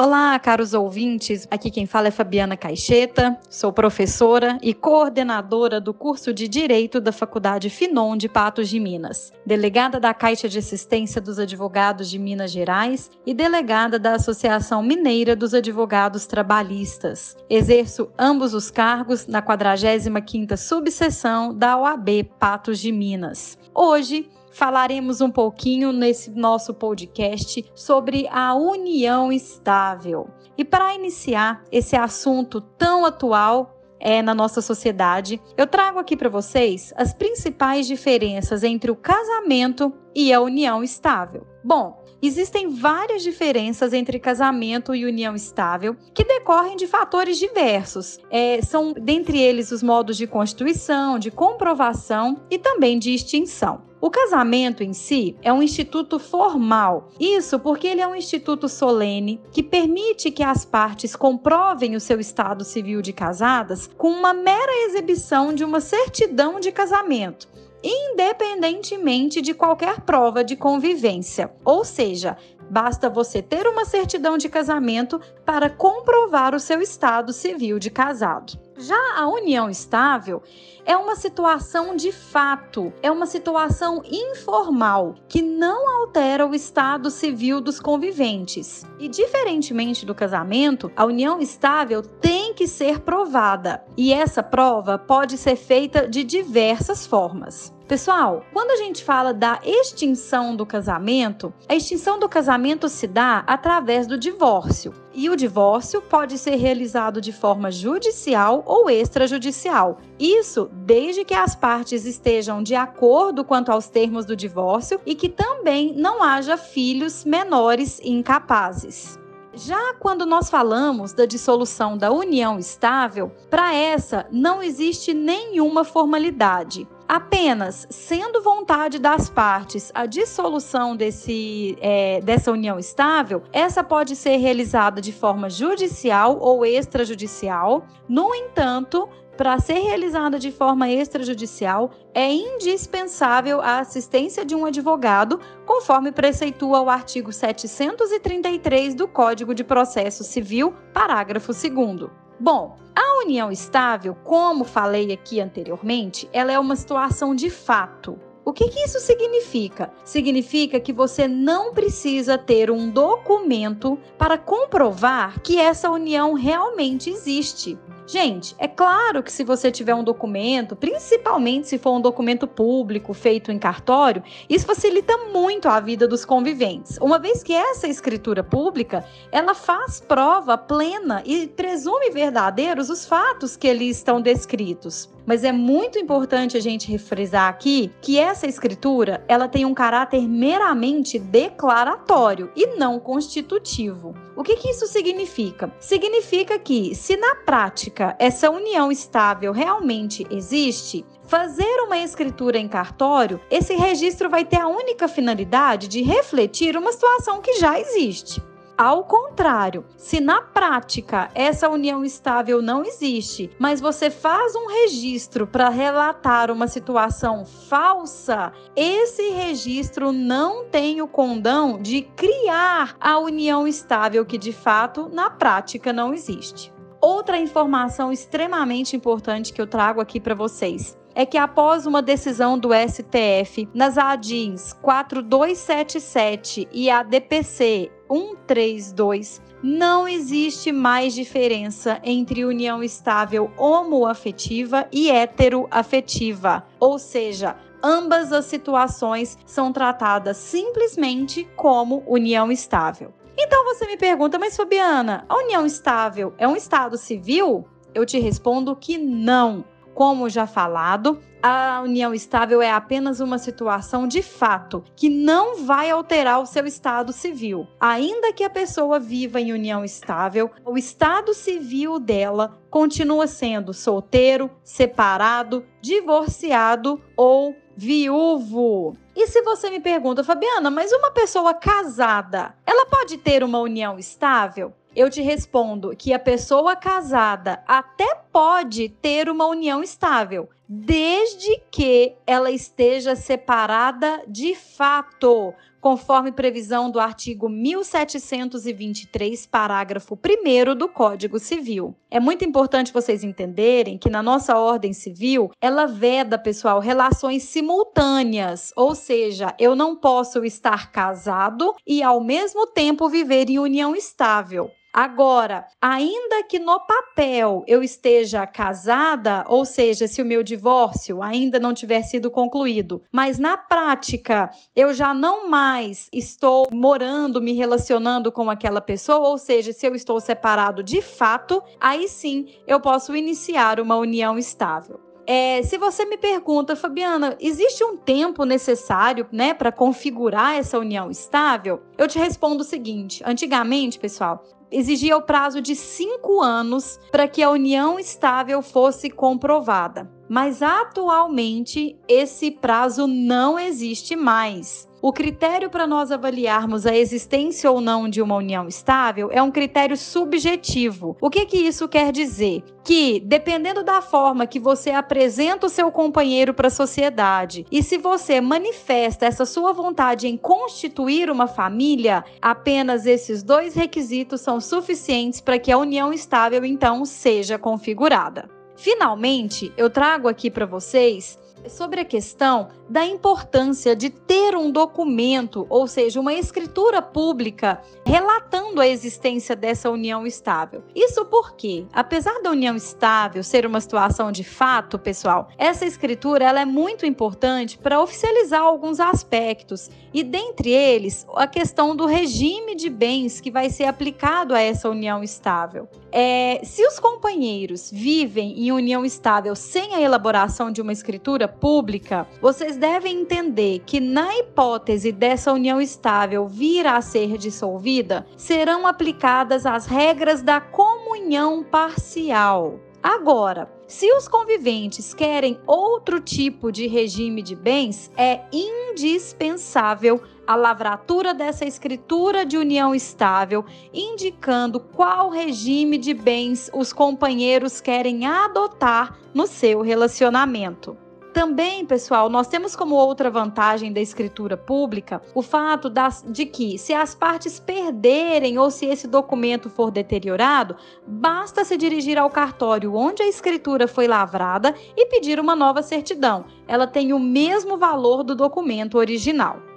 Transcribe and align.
Olá, 0.00 0.38
caros 0.38 0.74
ouvintes. 0.74 1.48
Aqui 1.50 1.72
quem 1.72 1.84
fala 1.84 2.06
é 2.06 2.12
Fabiana 2.12 2.56
Caixeta. 2.56 3.36
Sou 3.50 3.72
professora 3.72 4.56
e 4.62 4.72
coordenadora 4.72 5.80
do 5.80 5.92
curso 5.92 6.32
de 6.32 6.46
Direito 6.46 7.00
da 7.00 7.10
Faculdade 7.10 7.68
Finon 7.68 8.16
de 8.16 8.28
Patos 8.28 8.68
de 8.68 8.78
Minas, 8.78 9.32
delegada 9.44 9.98
da 9.98 10.14
Caixa 10.14 10.48
de 10.48 10.56
Assistência 10.56 11.20
dos 11.20 11.40
Advogados 11.40 12.08
de 12.08 12.16
Minas 12.16 12.52
Gerais 12.52 13.10
e 13.26 13.34
delegada 13.34 13.98
da 13.98 14.14
Associação 14.14 14.84
Mineira 14.84 15.34
dos 15.34 15.52
Advogados 15.52 16.26
Trabalhistas. 16.26 17.36
Exerço 17.50 18.08
ambos 18.16 18.54
os 18.54 18.70
cargos 18.70 19.26
na 19.26 19.42
45ª 19.42 20.56
subseção 20.56 21.52
da 21.52 21.76
OAB 21.76 22.22
Patos 22.38 22.78
de 22.78 22.92
Minas. 22.92 23.58
Hoje 23.74 24.30
falaremos 24.52 25.20
um 25.20 25.30
pouquinho 25.30 25.92
nesse 25.92 26.30
nosso 26.30 26.74
podcast 26.74 27.64
sobre 27.74 28.26
a 28.30 28.54
união 28.54 29.32
estável. 29.32 30.28
E 30.56 30.64
para 30.64 30.94
iniciar 30.94 31.62
esse 31.70 31.96
assunto 31.96 32.60
tão 32.60 33.04
atual 33.04 33.78
é, 34.00 34.22
na 34.22 34.34
nossa 34.34 34.60
sociedade, 34.60 35.40
eu 35.56 35.66
trago 35.66 35.98
aqui 35.98 36.16
para 36.16 36.28
vocês 36.28 36.92
as 36.96 37.12
principais 37.12 37.86
diferenças 37.86 38.62
entre 38.62 38.90
o 38.90 38.96
casamento 38.96 39.92
e 40.14 40.32
a 40.32 40.40
união 40.40 40.82
estável. 40.82 41.46
Bom, 41.64 41.97
existem 42.26 42.68
várias 42.68 43.22
diferenças 43.22 43.92
entre 43.92 44.18
casamento 44.18 44.94
e 44.94 45.04
união 45.04 45.34
estável 45.34 45.96
que 46.12 46.24
decorrem 46.24 46.76
de 46.76 46.86
fatores 46.86 47.38
diversos. 47.38 48.18
É, 48.30 48.60
são 48.62 48.92
dentre 48.92 49.38
eles 49.38 49.70
os 49.70 49.82
modos 49.82 50.16
de 50.16 50.26
constituição, 50.26 51.18
de 51.18 51.30
comprovação 51.30 52.40
e 52.50 52.58
também 52.58 52.98
de 52.98 53.14
extinção. 53.14 53.88
O 54.00 54.10
casamento 54.10 54.84
em 54.84 54.92
si 54.92 55.36
é 55.42 55.52
um 55.52 55.60
instituto 55.60 56.20
formal. 56.20 57.10
Isso 57.18 57.58
porque 57.58 57.88
ele 57.88 58.00
é 58.00 58.06
um 58.06 58.14
instituto 58.14 58.68
solene 58.68 59.40
que 59.50 59.60
permite 59.60 60.30
que 60.30 60.42
as 60.42 60.64
partes 60.64 61.16
comprovem 61.16 61.96
o 61.96 62.00
seu 62.00 62.20
estado 62.20 62.64
civil 62.64 63.02
de 63.02 63.12
casadas 63.12 63.90
com 63.98 64.08
uma 64.10 64.32
mera 64.32 64.72
exibição 64.86 65.52
de 65.52 65.64
uma 65.64 65.80
certidão 65.80 66.60
de 66.60 66.70
casamento 66.70 67.48
independentemente 67.82 69.40
de 69.40 69.54
qualquer 69.54 70.00
prova 70.00 70.42
de 70.42 70.56
convivência. 70.56 71.50
Ou 71.64 71.84
seja, 71.84 72.36
basta 72.70 73.08
você 73.08 73.40
ter 73.42 73.66
uma 73.66 73.84
certidão 73.84 74.36
de 74.36 74.48
casamento 74.48 75.20
para 75.48 75.70
comprovar 75.70 76.54
o 76.54 76.60
seu 76.60 76.82
estado 76.82 77.32
civil 77.32 77.78
de 77.78 77.88
casado. 77.88 78.52
Já 78.76 79.16
a 79.16 79.26
união 79.26 79.70
estável 79.70 80.42
é 80.84 80.94
uma 80.94 81.16
situação 81.16 81.96
de 81.96 82.12
fato, 82.12 82.92
é 83.02 83.10
uma 83.10 83.24
situação 83.24 84.02
informal 84.04 85.14
que 85.26 85.40
não 85.40 85.88
altera 86.02 86.46
o 86.46 86.54
estado 86.54 87.10
civil 87.10 87.62
dos 87.62 87.80
conviventes. 87.80 88.84
E 88.98 89.08
diferentemente 89.08 90.04
do 90.04 90.14
casamento, 90.14 90.92
a 90.94 91.06
união 91.06 91.40
estável 91.40 92.02
tem 92.02 92.52
que 92.52 92.66
ser 92.66 93.00
provada, 93.00 93.82
e 93.96 94.12
essa 94.12 94.42
prova 94.42 94.98
pode 94.98 95.38
ser 95.38 95.56
feita 95.56 96.06
de 96.06 96.24
diversas 96.24 97.06
formas. 97.06 97.72
Pessoal, 97.88 98.44
quando 98.52 98.70
a 98.70 98.76
gente 98.76 99.02
fala 99.02 99.32
da 99.32 99.60
extinção 99.64 100.54
do 100.54 100.66
casamento, 100.66 101.54
a 101.66 101.74
extinção 101.74 102.18
do 102.18 102.28
casamento 102.28 102.86
se 102.86 103.06
dá 103.06 103.42
através 103.46 104.06
do 104.06 104.18
divórcio. 104.18 104.92
E 105.20 105.28
o 105.28 105.34
divórcio 105.34 106.00
pode 106.00 106.38
ser 106.38 106.54
realizado 106.54 107.20
de 107.20 107.32
forma 107.32 107.72
judicial 107.72 108.62
ou 108.64 108.88
extrajudicial. 108.88 109.98
Isso 110.16 110.70
desde 110.72 111.24
que 111.24 111.34
as 111.34 111.56
partes 111.56 112.04
estejam 112.04 112.62
de 112.62 112.76
acordo 112.76 113.44
quanto 113.44 113.72
aos 113.72 113.88
termos 113.88 114.24
do 114.24 114.36
divórcio 114.36 115.00
e 115.04 115.16
que 115.16 115.28
também 115.28 115.92
não 115.92 116.22
haja 116.22 116.56
filhos 116.56 117.24
menores 117.24 118.00
incapazes. 118.04 119.18
Já 119.52 119.92
quando 119.94 120.24
nós 120.24 120.48
falamos 120.48 121.12
da 121.12 121.26
dissolução 121.26 121.98
da 121.98 122.12
união 122.12 122.56
estável, 122.56 123.32
para 123.50 123.74
essa 123.74 124.24
não 124.30 124.62
existe 124.62 125.12
nenhuma 125.12 125.82
formalidade. 125.82 126.86
Apenas 127.08 127.86
sendo 127.88 128.42
vontade 128.42 128.98
das 128.98 129.30
partes 129.30 129.90
a 129.94 130.04
dissolução 130.04 130.94
desse, 130.94 131.74
é, 131.80 132.20
dessa 132.20 132.52
união 132.52 132.78
estável, 132.78 133.42
essa 133.50 133.82
pode 133.82 134.14
ser 134.14 134.36
realizada 134.36 135.00
de 135.00 135.10
forma 135.10 135.48
judicial 135.48 136.38
ou 136.38 136.66
extrajudicial. 136.66 137.86
No 138.06 138.34
entanto, 138.34 139.08
para 139.38 139.58
ser 139.58 139.78
realizada 139.78 140.38
de 140.38 140.52
forma 140.52 140.90
extrajudicial, 140.90 141.92
é 142.12 142.30
indispensável 142.30 143.62
a 143.62 143.78
assistência 143.78 144.44
de 144.44 144.54
um 144.54 144.66
advogado, 144.66 145.40
conforme 145.64 146.12
preceitua 146.12 146.82
o 146.82 146.90
artigo 146.90 147.32
733 147.32 148.94
do 148.94 149.08
Código 149.08 149.54
de 149.54 149.64
Processo 149.64 150.24
Civil, 150.24 150.74
parágrafo 150.92 151.52
2. 151.52 152.27
Bom, 152.40 152.76
a 152.94 153.24
união 153.24 153.50
estável, 153.50 154.14
como 154.24 154.64
falei 154.64 155.12
aqui 155.12 155.40
anteriormente, 155.40 156.28
ela 156.32 156.52
é 156.52 156.58
uma 156.58 156.76
situação 156.76 157.34
de 157.34 157.50
fato. 157.50 158.18
O 158.44 158.52
que, 158.52 158.68
que, 158.68 158.80
isso 158.80 158.98
significa? 159.00 159.92
Significa 160.04 160.80
que 160.80 160.92
você 160.92 161.28
não 161.28 161.74
precisa 161.74 162.38
ter 162.38 162.70
um 162.70 162.90
documento 162.90 163.98
para 164.16 164.38
comprovar 164.38 165.40
que 165.40 165.58
essa 165.58 165.90
união 165.90 166.32
realmente 166.32 167.10
existe. 167.10 167.76
Gente, 168.08 168.56
é 168.58 168.66
claro 168.66 169.22
que 169.22 169.30
se 169.30 169.44
você 169.44 169.70
tiver 169.70 169.94
um 169.94 170.02
documento, 170.02 170.74
principalmente 170.74 171.68
se 171.68 171.76
for 171.76 171.92
um 171.92 172.00
documento 172.00 172.46
público 172.46 173.12
feito 173.12 173.52
em 173.52 173.58
cartório, 173.58 174.22
isso 174.48 174.64
facilita 174.64 175.14
muito 175.30 175.68
a 175.68 175.78
vida 175.78 176.08
dos 176.08 176.24
conviventes. 176.24 176.96
Uma 177.02 177.18
vez 177.18 177.42
que 177.42 177.52
essa 177.52 177.86
escritura 177.86 178.42
pública, 178.42 179.04
ela 179.30 179.52
faz 179.52 180.00
prova 180.00 180.56
plena 180.56 181.22
e 181.26 181.48
presume 181.48 182.08
verdadeiros 182.10 182.88
os 182.88 183.04
fatos 183.04 183.58
que 183.58 183.68
ali 183.68 183.90
estão 183.90 184.22
descritos. 184.22 185.10
Mas 185.28 185.44
é 185.44 185.52
muito 185.52 185.98
importante 185.98 186.56
a 186.56 186.60
gente 186.60 186.90
refrisar 186.90 187.50
aqui 187.50 187.92
que 188.00 188.18
essa 188.18 188.46
escritura, 188.46 189.22
ela 189.28 189.46
tem 189.46 189.66
um 189.66 189.74
caráter 189.74 190.26
meramente 190.26 191.18
declaratório 191.18 192.50
e 192.56 192.78
não 192.78 192.98
constitutivo. 192.98 194.14
O 194.34 194.42
que, 194.42 194.56
que 194.56 194.70
isso 194.70 194.86
significa? 194.86 195.70
Significa 195.78 196.58
que, 196.58 196.94
se 196.94 197.14
na 197.18 197.34
prática 197.34 198.16
essa 198.18 198.50
união 198.50 198.90
estável 198.90 199.52
realmente 199.52 200.26
existe, 200.30 201.04
fazer 201.24 201.82
uma 201.84 201.98
escritura 201.98 202.56
em 202.56 202.66
cartório, 202.66 203.38
esse 203.50 203.74
registro 203.74 204.30
vai 204.30 204.46
ter 204.46 204.58
a 204.58 204.66
única 204.66 205.06
finalidade 205.08 205.88
de 205.88 206.00
refletir 206.00 206.74
uma 206.74 206.90
situação 206.90 207.42
que 207.42 207.52
já 207.58 207.78
existe. 207.78 208.42
Ao 208.78 209.02
contrário, 209.02 209.84
se 209.96 210.20
na 210.20 210.40
prática 210.40 211.32
essa 211.34 211.68
união 211.68 212.04
estável 212.04 212.62
não 212.62 212.84
existe, 212.84 213.50
mas 213.58 213.80
você 213.80 214.08
faz 214.08 214.54
um 214.54 214.68
registro 214.68 215.48
para 215.48 215.68
relatar 215.68 216.48
uma 216.48 216.68
situação 216.68 217.44
falsa, 217.44 218.52
esse 218.76 219.30
registro 219.30 220.12
não 220.12 220.64
tem 220.66 221.02
o 221.02 221.08
condão 221.08 221.76
de 221.82 222.02
criar 222.02 222.96
a 223.00 223.18
união 223.18 223.66
estável 223.66 224.24
que 224.24 224.38
de 224.38 224.52
fato 224.52 225.10
na 225.12 225.28
prática 225.28 225.92
não 225.92 226.14
existe. 226.14 226.72
Outra 227.00 227.36
informação 227.36 228.12
extremamente 228.12 228.94
importante 228.94 229.52
que 229.52 229.60
eu 229.60 229.66
trago 229.66 230.00
aqui 230.00 230.20
para 230.20 230.36
vocês 230.36 230.96
é 231.16 231.26
que 231.26 231.36
após 231.36 231.84
uma 231.84 232.00
decisão 232.00 232.56
do 232.56 232.68
STF 232.72 233.68
nas 233.74 233.98
ADINs 233.98 234.72
4277 234.74 236.68
e 236.70 236.88
a 236.88 237.02
DPC 237.02 237.90
132, 238.10 239.40
não 239.62 240.08
existe 240.08 240.72
mais 240.72 241.14
diferença 241.14 242.00
entre 242.02 242.44
união 242.44 242.82
estável 242.82 243.50
homoafetiva 243.56 244.86
e 244.92 245.10
heteroafetiva, 245.10 246.64
ou 246.80 246.98
seja, 246.98 247.56
ambas 247.82 248.32
as 248.32 248.46
situações 248.46 249.36
são 249.44 249.72
tratadas 249.72 250.36
simplesmente 250.36 251.48
como 251.56 252.02
união 252.06 252.50
estável. 252.50 253.12
Então 253.36 253.64
você 253.64 253.86
me 253.86 253.96
pergunta, 253.96 254.38
mas 254.38 254.56
Fabiana, 254.56 255.24
a 255.28 255.36
união 255.36 255.64
estável 255.64 256.34
é 256.38 256.48
um 256.48 256.56
estado 256.56 256.98
civil? 256.98 257.64
Eu 257.94 258.04
te 258.04 258.18
respondo 258.18 258.74
que 258.74 258.98
não. 258.98 259.64
Como 259.94 260.28
já 260.28 260.46
falado, 260.46 261.20
a 261.42 261.80
união 261.82 262.12
estável 262.12 262.60
é 262.60 262.70
apenas 262.70 263.20
uma 263.20 263.38
situação 263.38 264.06
de 264.06 264.22
fato 264.22 264.84
que 264.96 265.08
não 265.08 265.64
vai 265.64 265.90
alterar 265.90 266.40
o 266.40 266.46
seu 266.46 266.66
estado 266.66 267.12
civil. 267.12 267.66
Ainda 267.80 268.32
que 268.32 268.44
a 268.44 268.50
pessoa 268.50 268.98
viva 268.98 269.40
em 269.40 269.52
união 269.52 269.84
estável, 269.84 270.50
o 270.64 270.76
estado 270.76 271.32
civil 271.34 271.98
dela 271.98 272.58
continua 272.70 273.26
sendo 273.26 273.72
solteiro, 273.72 274.50
separado, 274.62 275.64
divorciado 275.80 277.00
ou 277.16 277.54
viúvo. 277.76 278.96
E 279.14 279.26
se 279.28 279.40
você 279.42 279.70
me 279.70 279.80
pergunta, 279.80 280.24
Fabiana, 280.24 280.70
mas 280.70 280.92
uma 280.92 281.10
pessoa 281.12 281.54
casada, 281.54 282.54
ela 282.66 282.86
pode 282.86 283.16
ter 283.18 283.44
uma 283.44 283.60
união 283.60 283.98
estável? 283.98 284.72
Eu 284.98 285.08
te 285.08 285.22
respondo 285.22 285.94
que 285.96 286.12
a 286.12 286.18
pessoa 286.18 286.74
casada 286.74 287.62
até 287.68 288.16
pode 288.32 288.88
ter 288.88 289.28
uma 289.30 289.46
união 289.46 289.80
estável, 289.80 290.48
desde 290.68 291.62
que 291.70 292.16
ela 292.26 292.50
esteja 292.50 293.14
separada 293.14 294.24
de 294.26 294.56
fato 294.56 295.54
conforme 295.80 296.32
previsão 296.32 296.90
do 296.90 296.98
artigo 296.98 297.48
1723, 297.48 299.46
parágrafo 299.46 300.18
1 300.18 300.74
do 300.74 300.88
Código 300.88 301.38
Civil. 301.38 301.94
É 302.10 302.18
muito 302.18 302.44
importante 302.44 302.92
vocês 302.92 303.22
entenderem 303.22 303.96
que 303.96 304.10
na 304.10 304.20
nossa 304.20 304.58
ordem 304.58 304.92
civil, 304.92 305.52
ela 305.60 305.86
veda, 305.86 306.36
pessoal, 306.36 306.80
relações 306.80 307.44
simultâneas, 307.44 308.72
ou 308.74 308.96
seja, 308.96 309.54
eu 309.60 309.76
não 309.76 309.94
posso 309.94 310.44
estar 310.44 310.90
casado 310.90 311.72
e 311.86 312.02
ao 312.02 312.20
mesmo 312.20 312.66
tempo 312.66 313.08
viver 313.08 313.48
em 313.48 313.60
união 313.60 313.94
estável. 313.94 314.72
Agora, 314.92 315.66
ainda 315.80 316.42
que 316.42 316.58
no 316.58 316.80
papel 316.80 317.62
eu 317.66 317.82
esteja 317.82 318.46
casada, 318.46 319.44
ou 319.48 319.64
seja, 319.64 320.08
se 320.08 320.22
o 320.22 320.26
meu 320.26 320.42
divórcio 320.42 321.22
ainda 321.22 321.58
não 321.58 321.74
tiver 321.74 322.02
sido 322.02 322.30
concluído, 322.30 323.02
mas 323.12 323.38
na 323.38 323.56
prática 323.56 324.50
eu 324.74 324.92
já 324.94 325.12
não 325.12 325.48
mais 325.48 326.08
estou 326.12 326.66
morando, 326.72 327.40
me 327.40 327.52
relacionando 327.52 328.32
com 328.32 328.50
aquela 328.50 328.80
pessoa, 328.80 329.28
ou 329.28 329.38
seja, 329.38 329.72
se 329.72 329.86
eu 329.86 329.94
estou 329.94 330.20
separado 330.20 330.82
de 330.82 331.02
fato, 331.02 331.62
aí 331.80 332.08
sim 332.08 332.48
eu 332.66 332.80
posso 332.80 333.14
iniciar 333.14 333.80
uma 333.80 333.96
união 333.96 334.38
estável. 334.38 335.07
É, 335.30 335.62
se 335.62 335.76
você 335.76 336.06
me 336.06 336.16
pergunta, 336.16 336.74
Fabiana, 336.74 337.36
existe 337.38 337.84
um 337.84 337.98
tempo 337.98 338.46
necessário, 338.46 339.26
né, 339.30 339.52
para 339.52 339.70
configurar 339.70 340.54
essa 340.54 340.78
união 340.78 341.10
estável? 341.10 341.82
Eu 341.98 342.08
te 342.08 342.18
respondo 342.18 342.62
o 342.62 342.64
seguinte: 342.64 343.22
antigamente, 343.26 343.98
pessoal, 343.98 344.42
exigia 344.70 345.18
o 345.18 345.22
prazo 345.22 345.60
de 345.60 345.76
cinco 345.76 346.40
anos 346.40 346.98
para 347.12 347.28
que 347.28 347.42
a 347.42 347.50
união 347.50 347.98
estável 347.98 348.62
fosse 348.62 349.10
comprovada. 349.10 350.10
Mas 350.30 350.62
atualmente 350.62 351.98
esse 352.08 352.50
prazo 352.50 353.06
não 353.06 353.58
existe 353.58 354.16
mais. 354.16 354.87
O 355.00 355.12
critério 355.12 355.70
para 355.70 355.86
nós 355.86 356.10
avaliarmos 356.10 356.84
a 356.84 356.96
existência 356.96 357.70
ou 357.70 357.80
não 357.80 358.08
de 358.08 358.20
uma 358.20 358.34
união 358.34 358.66
estável 358.66 359.28
é 359.30 359.40
um 359.40 359.50
critério 359.50 359.96
subjetivo. 359.96 361.16
O 361.20 361.30
que, 361.30 361.46
que 361.46 361.56
isso 361.56 361.86
quer 361.86 362.10
dizer? 362.10 362.64
Que, 362.82 363.20
dependendo 363.20 363.84
da 363.84 364.02
forma 364.02 364.44
que 364.44 364.58
você 364.58 364.90
apresenta 364.90 365.66
o 365.66 365.70
seu 365.70 365.92
companheiro 365.92 366.52
para 366.52 366.66
a 366.66 366.70
sociedade 366.70 367.64
e 367.70 367.80
se 367.80 367.96
você 367.96 368.40
manifesta 368.40 369.24
essa 369.24 369.46
sua 369.46 369.72
vontade 369.72 370.26
em 370.26 370.36
constituir 370.36 371.30
uma 371.30 371.46
família, 371.46 372.24
apenas 372.42 373.06
esses 373.06 373.44
dois 373.44 373.74
requisitos 373.74 374.40
são 374.40 374.60
suficientes 374.60 375.40
para 375.40 375.60
que 375.60 375.70
a 375.70 375.78
união 375.78 376.12
estável 376.12 376.64
então 376.64 377.04
seja 377.04 377.56
configurada. 377.56 378.48
Finalmente, 378.76 379.72
eu 379.76 379.90
trago 379.90 380.28
aqui 380.28 380.50
para 380.50 380.66
vocês 380.66 381.38
sobre 381.66 382.00
a 382.00 382.04
questão 382.04 382.68
da 382.88 383.04
importância 383.04 383.94
de 383.94 384.10
ter 384.10 384.56
um 384.56 384.70
documento, 384.70 385.66
ou 385.68 385.86
seja, 385.86 386.20
uma 386.20 386.32
escritura 386.32 387.02
pública 387.02 387.80
relatando 388.04 388.80
a 388.80 388.86
existência 388.86 389.54
dessa 389.54 389.90
união 389.90 390.26
estável. 390.26 390.82
Isso 390.94 391.24
porque, 391.26 391.86
apesar 391.92 392.40
da 392.42 392.50
união 392.50 392.76
estável 392.76 393.42
ser 393.42 393.66
uma 393.66 393.80
situação 393.80 394.32
de 394.32 394.44
fato, 394.44 394.98
pessoal, 394.98 395.48
essa 395.58 395.84
escritura 395.84 396.44
ela 396.44 396.60
é 396.60 396.64
muito 396.64 397.04
importante 397.04 397.76
para 397.78 398.00
oficializar 398.00 398.62
alguns 398.62 399.00
aspectos 399.00 399.90
e 400.12 400.22
dentre 400.22 400.70
eles 400.70 401.26
a 401.34 401.46
questão 401.46 401.94
do 401.94 402.06
regime 402.06 402.74
de 402.74 402.88
bens 402.88 403.40
que 403.40 403.50
vai 403.50 403.68
ser 403.70 403.84
aplicado 403.84 404.54
a 404.54 404.60
essa 404.60 404.88
união 404.88 405.22
estável. 405.22 405.88
É, 406.10 406.60
se 406.64 406.86
os 406.86 406.98
companheiros 406.98 407.90
vivem 407.90 408.58
em 408.58 408.72
união 408.72 409.04
estável 409.04 409.54
sem 409.54 409.94
a 409.94 410.00
elaboração 410.00 410.70
de 410.70 410.80
uma 410.80 410.92
escritura 410.92 411.46
pública, 411.46 412.26
vocês 412.40 412.76
devem 412.76 413.20
entender 413.20 413.80
que, 413.84 414.00
na 414.00 414.34
hipótese 414.36 415.12
dessa 415.12 415.52
união 415.52 415.80
estável 415.80 416.46
vir 416.46 416.86
a 416.86 417.00
ser 417.00 417.36
dissolvida, 417.36 418.26
serão 418.36 418.86
aplicadas 418.86 419.66
as 419.66 419.86
regras 419.86 420.42
da 420.42 420.60
comunhão 420.60 421.62
parcial. 421.62 422.80
Agora, 423.02 423.70
se 423.86 424.12
os 424.12 424.26
conviventes 424.26 425.14
querem 425.14 425.58
outro 425.66 426.20
tipo 426.20 426.72
de 426.72 426.86
regime 426.86 427.42
de 427.42 427.54
bens, 427.54 428.10
é 428.16 428.40
indispensável 428.52 430.20
a 430.48 430.56
lavratura 430.56 431.34
dessa 431.34 431.66
escritura 431.66 432.46
de 432.46 432.56
união 432.56 432.94
estável, 432.94 433.66
indicando 433.92 434.80
qual 434.80 435.28
regime 435.28 435.98
de 435.98 436.14
bens 436.14 436.70
os 436.72 436.90
companheiros 436.90 437.82
querem 437.82 438.24
adotar 438.24 439.18
no 439.34 439.46
seu 439.46 439.82
relacionamento. 439.82 440.96
Também, 441.34 441.84
pessoal, 441.84 442.30
nós 442.30 442.48
temos 442.48 442.74
como 442.74 442.94
outra 442.94 443.30
vantagem 443.30 443.92
da 443.92 444.00
escritura 444.00 444.56
pública 444.56 445.20
o 445.34 445.42
fato 445.42 445.90
das, 445.90 446.24
de 446.26 446.46
que, 446.46 446.78
se 446.78 446.94
as 446.94 447.14
partes 447.14 447.60
perderem 447.60 448.58
ou 448.58 448.70
se 448.70 448.86
esse 448.86 449.06
documento 449.06 449.68
for 449.68 449.90
deteriorado, 449.90 450.76
basta 451.06 451.62
se 451.62 451.76
dirigir 451.76 452.16
ao 452.16 452.30
cartório 452.30 452.94
onde 452.94 453.22
a 453.22 453.28
escritura 453.28 453.86
foi 453.86 454.08
lavrada 454.08 454.74
e 454.96 455.04
pedir 455.06 455.38
uma 455.38 455.54
nova 455.54 455.82
certidão. 455.82 456.46
Ela 456.66 456.86
tem 456.86 457.12
o 457.12 457.18
mesmo 457.18 457.76
valor 457.76 458.24
do 458.24 458.34
documento 458.34 458.96
original. 458.96 459.67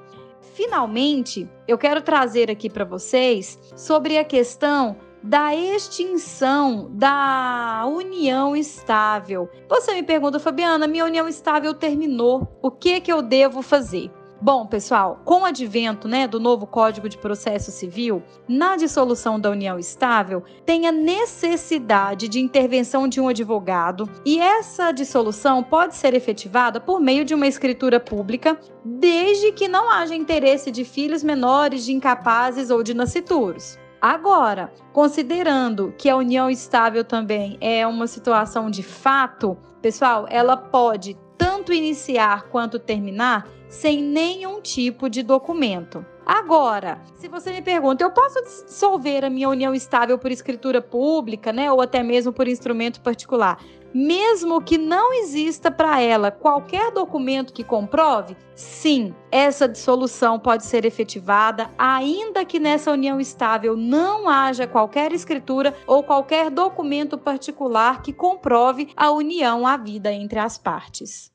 Finalmente, 0.64 1.50
eu 1.68 1.76
quero 1.76 2.04
trazer 2.04 2.52
aqui 2.52 2.70
para 2.70 2.86
vocês 2.86 3.58
sobre 3.76 4.20
a 4.20 4.24
questão 4.24 4.96
da 5.24 5.56
extinção 5.56 6.88
da 6.92 7.84
união 7.88 8.56
estável. 8.56 9.50
Você 9.68 9.92
me 9.96 10.04
pergunta, 10.04 10.40
Fabiana, 10.40 10.86
minha 10.86 11.04
união 11.04 11.28
estável 11.28 11.74
terminou. 11.74 12.60
O 12.62 12.70
que 12.70 13.02
que 13.02 13.12
eu 13.12 13.24
devo 13.24 13.64
fazer? 13.64 14.12
Bom, 14.44 14.66
pessoal, 14.66 15.22
com 15.24 15.42
o 15.42 15.46
advento 15.46 16.08
né, 16.08 16.28
do 16.28 16.40
novo 16.40 16.66
Código 16.66 17.08
de 17.08 17.16
Processo 17.16 17.70
Civil, 17.70 18.24
na 18.48 18.76
dissolução 18.76 19.40
da 19.40 19.52
união 19.52 19.78
estável, 19.78 20.44
tem 20.66 20.88
a 20.88 20.92
necessidade 20.92 22.28
de 22.28 22.40
intervenção 22.40 23.08
de 23.08 23.22
um 23.22 23.28
advogado 23.28 24.10
e 24.26 24.40
essa 24.40 24.92
dissolução 24.92 25.62
pode 25.62 25.94
ser 25.94 26.16
efetivada 26.16 26.82
por 26.82 27.00
meio 27.00 27.24
de 27.24 27.36
uma 27.36 27.46
escritura 27.46 28.00
pública, 28.00 28.60
desde 28.84 29.52
que 29.52 29.68
não 29.68 29.92
haja 29.92 30.16
interesse 30.16 30.72
de 30.72 30.84
filhos 30.84 31.22
menores, 31.22 31.86
de 31.86 31.94
incapazes 31.94 32.72
ou 32.72 32.82
de 32.82 32.96
nascituros. 32.96 33.78
Agora, 34.02 34.74
considerando 34.92 35.94
que 35.96 36.10
a 36.10 36.18
união 36.18 36.50
estável 36.50 37.04
também 37.04 37.60
é 37.62 37.86
uma 37.86 38.08
situação 38.08 38.72
de 38.72 38.82
fato, 38.82 39.56
pessoal, 39.84 40.26
ela 40.28 40.58
pode 40.58 41.16
tanto 41.62 41.74
iniciar 41.74 42.50
quanto 42.50 42.80
terminar 42.80 43.48
sem 43.70 44.02
nenhum 44.02 44.60
tipo 44.60 45.08
de 45.08 45.22
documento. 45.22 46.04
Agora, 46.26 47.00
se 47.14 47.28
você 47.28 47.52
me 47.52 47.62
pergunta, 47.62 48.04
eu 48.04 48.10
posso 48.10 48.44
dissolver 48.44 49.24
a 49.24 49.30
minha 49.30 49.48
união 49.48 49.74
estável 49.76 50.18
por 50.18 50.32
escritura 50.32 50.82
pública, 50.82 51.54
né, 51.54 51.72
ou 51.72 51.80
até 51.80 52.02
mesmo 52.02 52.34
por 52.34 52.48
instrumento 52.48 53.00
particular? 53.02 53.60
mesmo 53.94 54.62
que 54.62 54.78
não 54.78 55.14
exista 55.14 55.70
para 55.70 56.00
ela 56.00 56.32
qualquer 56.32 56.92
documento 56.92 57.52
que 57.52 57.62
comprove, 57.62 58.38
sim, 58.56 59.14
essa 59.30 59.68
dissolução 59.68 60.40
pode 60.40 60.66
ser 60.66 60.86
efetivada, 60.86 61.70
ainda 61.78 62.46
que 62.46 62.58
nessa 62.58 62.90
união 62.90 63.20
estável 63.20 63.76
não 63.76 64.30
haja 64.30 64.66
qualquer 64.66 65.12
escritura 65.12 65.76
ou 65.86 66.04
qualquer 66.04 66.50
documento 66.50 67.18
particular 67.18 68.02
que 68.02 68.14
comprove 68.14 68.94
a 68.96 69.12
união 69.12 69.68
à 69.68 69.76
vida 69.76 70.10
entre 70.14 70.40
as 70.40 70.58
partes. 70.58 71.32